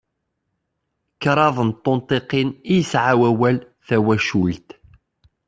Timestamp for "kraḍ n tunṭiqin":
1.21-2.49